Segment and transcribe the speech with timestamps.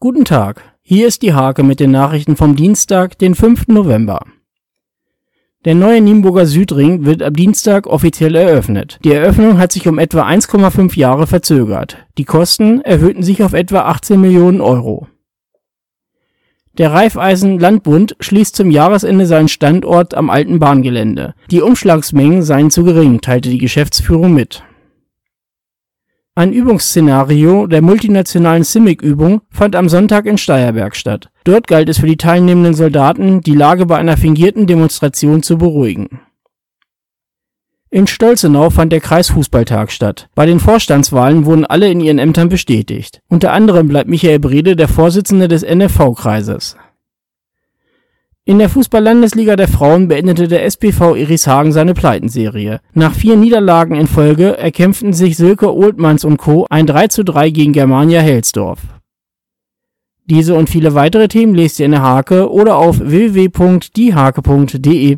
[0.00, 3.66] Guten Tag, hier ist die Hake mit den Nachrichten vom Dienstag, den 5.
[3.66, 4.20] November.
[5.64, 9.00] Der neue Nienburger Südring wird ab Dienstag offiziell eröffnet.
[9.02, 12.06] Die Eröffnung hat sich um etwa 1,5 Jahre verzögert.
[12.16, 15.08] Die Kosten erhöhten sich auf etwa 18 Millionen Euro.
[16.74, 21.34] Der Raiffeisen Landbund schließt zum Jahresende seinen Standort am alten Bahngelände.
[21.50, 24.62] Die Umschlagsmengen seien zu gering, teilte die Geschäftsführung mit
[26.38, 31.30] ein Übungsszenario der multinationalen CIMIC-Übung fand am Sonntag in Steyerberg statt.
[31.42, 36.20] Dort galt es für die teilnehmenden Soldaten, die Lage bei einer fingierten Demonstration zu beruhigen.
[37.90, 40.28] In Stolzenau fand der Kreisfußballtag statt.
[40.36, 43.20] Bei den Vorstandswahlen wurden alle in ihren Ämtern bestätigt.
[43.28, 46.76] Unter anderem bleibt Michael Brede der Vorsitzende des NFV-Kreises
[48.48, 52.80] in der Fußball-Landesliga der Frauen beendete der SPV Irishagen seine Pleitenserie.
[52.94, 56.66] Nach vier Niederlagen in Folge erkämpften sich Silke Oldmanns und Co.
[56.70, 58.78] ein 3:3 gegen Germania Helsdorf.
[60.24, 65.16] Diese und viele weitere Themen lest ihr in der Hake oder auf www.diehake.de